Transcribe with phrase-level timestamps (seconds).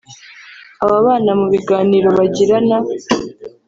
[0.83, 2.77] Aba bana mu biganiro bagirana